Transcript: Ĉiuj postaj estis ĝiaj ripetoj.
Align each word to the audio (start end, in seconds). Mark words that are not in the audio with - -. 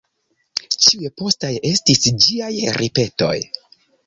Ĉiuj 0.85 1.11
postaj 1.21 1.51
estis 1.73 2.01
ĝiaj 2.25 2.51
ripetoj. 2.81 3.33